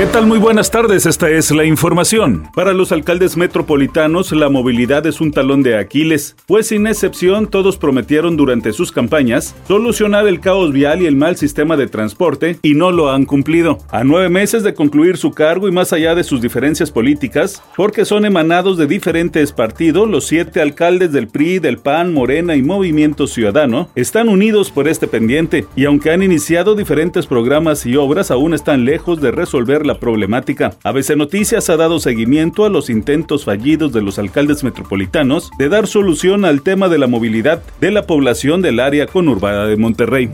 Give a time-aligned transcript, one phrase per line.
[0.00, 0.26] ¿Qué tal?
[0.26, 2.48] Muy buenas tardes, esta es la información.
[2.54, 7.76] Para los alcaldes metropolitanos, la movilidad es un talón de Aquiles, pues sin excepción todos
[7.76, 12.72] prometieron durante sus campañas solucionar el caos vial y el mal sistema de transporte y
[12.72, 13.76] no lo han cumplido.
[13.90, 18.06] A nueve meses de concluir su cargo y más allá de sus diferencias políticas, porque
[18.06, 23.26] son emanados de diferentes partidos, los siete alcaldes del PRI, del PAN, Morena y Movimiento
[23.26, 28.54] Ciudadano están unidos por este pendiente y aunque han iniciado diferentes programas y obras, aún
[28.54, 30.76] están lejos de resolver la problemática.
[30.84, 35.86] ABC Noticias ha dado seguimiento a los intentos fallidos de los alcaldes metropolitanos de dar
[35.86, 40.30] solución al tema de la movilidad de la población del área conurbada de Monterrey.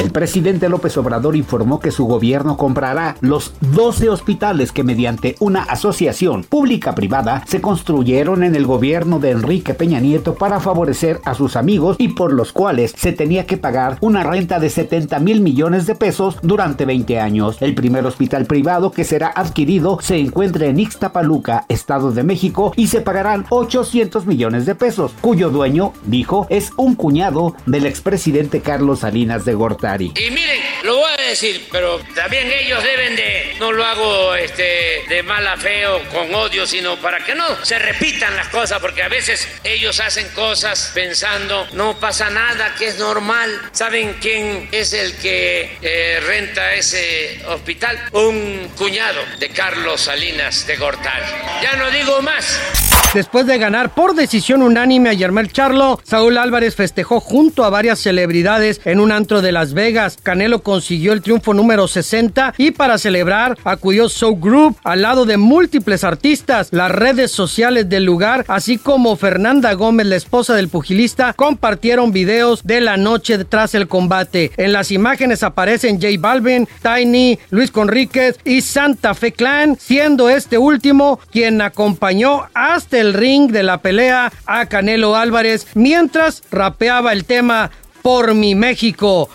[0.00, 5.62] El presidente López Obrador informó que su gobierno comprará los 12 hospitales que mediante una
[5.64, 11.54] asociación pública-privada se construyeron en el gobierno de Enrique Peña Nieto para favorecer a sus
[11.54, 15.86] amigos y por los cuales se tenía que pagar una renta de 70 mil millones
[15.86, 17.58] de pesos durante 20 años.
[17.60, 22.86] El primer hospital privado que será adquirido se encuentra en Ixtapaluca, Estado de México, y
[22.86, 29.00] se pagarán 800 millones de pesos, cuyo dueño, dijo, es un cuñado del expresidente Carlos
[29.00, 29.54] Salinas de
[29.90, 30.12] Gortari.
[30.16, 35.04] Y miren, lo voy a decir, pero también ellos deben de, no lo hago este,
[35.08, 39.02] de mala fe o con odio, sino para que no se repitan las cosas, porque
[39.02, 43.70] a veces ellos hacen cosas pensando, no pasa nada, que es normal.
[43.72, 47.98] ¿Saben quién es el que eh, renta ese hospital?
[48.12, 51.22] Un cuñado de Carlos Salinas de Gortal.
[51.62, 52.99] Ya no digo más.
[53.12, 57.98] Después de ganar por decisión unánime a Yermel Charlo, Saúl Álvarez festejó junto a varias
[57.98, 60.16] celebridades en un antro de Las Vegas.
[60.22, 65.38] Canelo consiguió el triunfo número 60 y para celebrar acudió Soul Group al lado de
[65.38, 66.68] múltiples artistas.
[66.70, 72.62] Las redes sociales del lugar, así como Fernanda Gómez, la esposa del pugilista, compartieron videos
[72.62, 74.52] de la noche tras el combate.
[74.56, 80.58] En las imágenes aparecen J Balvin, Tiny, Luis Conríquez y Santa Fe Clan, siendo este
[80.58, 87.24] último quien acompañó hasta el ring de la pelea a Canelo Álvarez mientras rapeaba el
[87.24, 87.70] tema
[88.02, 89.28] Por mi México.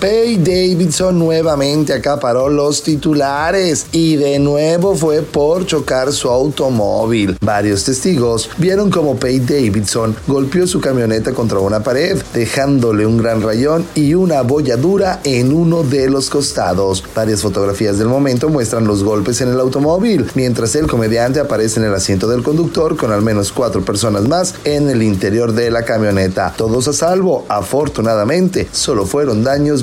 [0.00, 7.38] Pay Davidson nuevamente acaparó los titulares y de nuevo fue por chocar su automóvil.
[7.40, 13.42] Varios testigos vieron como Pay Davidson golpeó su camioneta contra una pared, dejándole un gran
[13.42, 17.02] rayón y una bolladura en uno de los costados.
[17.14, 21.86] Varias fotografías del momento muestran los golpes en el automóvil, mientras el comediante aparece en
[21.86, 25.84] el asiento del conductor con al menos cuatro personas más en el interior de la
[25.84, 26.52] camioneta.
[26.56, 29.82] Todos a salvo, afortunadamente, solo fueron daños